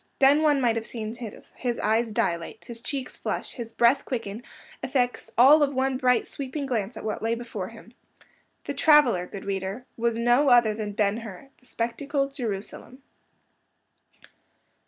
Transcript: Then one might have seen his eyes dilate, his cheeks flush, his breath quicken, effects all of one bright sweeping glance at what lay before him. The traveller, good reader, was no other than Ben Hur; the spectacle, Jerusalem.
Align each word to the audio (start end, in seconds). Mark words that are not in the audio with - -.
Then 0.17 0.41
one 0.41 0.59
might 0.59 0.77
have 0.77 0.85
seen 0.87 1.13
his 1.57 1.77
eyes 1.77 2.11
dilate, 2.11 2.65
his 2.65 2.81
cheeks 2.81 3.17
flush, 3.17 3.51
his 3.51 3.71
breath 3.71 4.03
quicken, 4.03 4.41
effects 4.81 5.29
all 5.37 5.61
of 5.61 5.75
one 5.75 5.97
bright 5.97 6.25
sweeping 6.25 6.65
glance 6.65 6.97
at 6.97 7.03
what 7.05 7.21
lay 7.21 7.35
before 7.35 7.67
him. 7.67 7.93
The 8.63 8.73
traveller, 8.73 9.27
good 9.27 9.45
reader, 9.45 9.85
was 9.97 10.15
no 10.17 10.49
other 10.49 10.73
than 10.73 10.93
Ben 10.93 11.17
Hur; 11.17 11.49
the 11.59 11.67
spectacle, 11.67 12.29
Jerusalem. 12.29 13.03